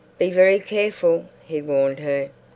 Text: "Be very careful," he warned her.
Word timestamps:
"Be 0.17 0.31
very 0.31 0.57
careful," 0.57 1.25
he 1.45 1.61
warned 1.61 1.99
her. 1.99 2.31